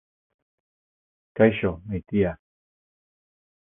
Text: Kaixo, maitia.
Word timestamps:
Kaixo, 1.41 1.73
maitia. 1.87 2.35